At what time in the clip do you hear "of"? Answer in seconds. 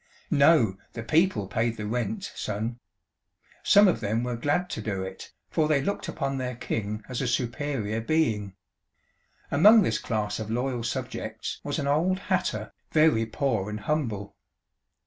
3.87-3.99, 10.39-10.49